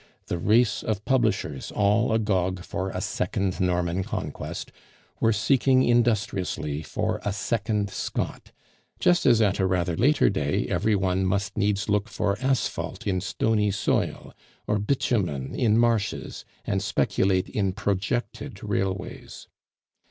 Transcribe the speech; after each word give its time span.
The 0.29 0.39
race 0.39 0.81
of 0.81 1.05
publishers, 1.05 1.71
all 1.71 2.11
agog 2.11 2.63
for 2.63 2.89
a 2.89 2.99
second 2.99 3.59
Norman 3.59 4.03
conquest, 4.03 4.71
were 5.19 5.31
seeking 5.31 5.83
industriously 5.83 6.81
for 6.81 7.21
a 7.23 7.31
second 7.31 7.91
Scott, 7.91 8.51
just 8.99 9.27
as 9.27 9.43
at 9.43 9.59
a 9.59 9.67
rather 9.67 9.95
later 9.95 10.27
day 10.27 10.65
every 10.65 10.95
one 10.95 11.23
must 11.23 11.55
needs 11.55 11.87
look 11.87 12.09
for 12.09 12.35
asphalt 12.41 13.05
in 13.05 13.21
stony 13.21 13.69
soil, 13.69 14.33
or 14.65 14.79
bitumen 14.79 15.53
in 15.53 15.77
marshes, 15.77 16.45
and 16.65 16.81
speculate 16.81 17.47
in 17.47 17.71
projected 17.71 18.63
railways. 18.63 19.47